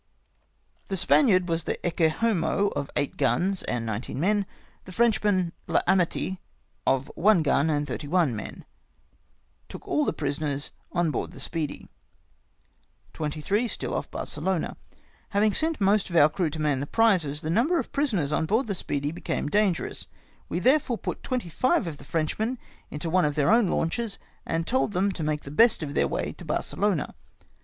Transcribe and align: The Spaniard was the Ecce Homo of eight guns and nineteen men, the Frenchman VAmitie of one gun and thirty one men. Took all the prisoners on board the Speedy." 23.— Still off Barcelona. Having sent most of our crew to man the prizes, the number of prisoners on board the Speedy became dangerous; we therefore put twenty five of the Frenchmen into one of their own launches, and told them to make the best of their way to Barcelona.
The 0.87 0.97
Spaniard 0.97 1.47
was 1.47 1.65
the 1.65 1.77
Ecce 1.85 2.09
Homo 2.21 2.69
of 2.69 2.89
eight 2.95 3.17
guns 3.17 3.61
and 3.61 3.85
nineteen 3.85 4.19
men, 4.19 4.47
the 4.85 4.91
Frenchman 4.91 5.53
VAmitie 5.69 6.39
of 6.87 7.11
one 7.13 7.43
gun 7.43 7.69
and 7.69 7.85
thirty 7.85 8.07
one 8.07 8.35
men. 8.35 8.65
Took 9.69 9.87
all 9.87 10.03
the 10.03 10.11
prisoners 10.11 10.71
on 10.91 11.11
board 11.11 11.33
the 11.33 11.39
Speedy." 11.39 11.87
23.— 13.13 13.67
Still 13.67 13.93
off 13.93 14.09
Barcelona. 14.09 14.75
Having 15.29 15.53
sent 15.53 15.79
most 15.79 16.09
of 16.09 16.15
our 16.15 16.29
crew 16.29 16.49
to 16.49 16.59
man 16.59 16.79
the 16.79 16.87
prizes, 16.87 17.41
the 17.41 17.51
number 17.51 17.77
of 17.77 17.91
prisoners 17.91 18.33
on 18.33 18.47
board 18.47 18.65
the 18.65 18.73
Speedy 18.73 19.11
became 19.11 19.49
dangerous; 19.49 20.07
we 20.49 20.57
therefore 20.57 20.97
put 20.97 21.21
twenty 21.21 21.49
five 21.49 21.85
of 21.85 21.97
the 21.97 22.05
Frenchmen 22.05 22.57
into 22.89 23.07
one 23.07 23.23
of 23.23 23.35
their 23.35 23.51
own 23.51 23.67
launches, 23.67 24.17
and 24.47 24.65
told 24.65 24.93
them 24.93 25.11
to 25.11 25.21
make 25.21 25.41
the 25.41 25.51
best 25.51 25.83
of 25.83 25.93
their 25.93 26.07
way 26.07 26.33
to 26.33 26.43
Barcelona. 26.43 27.13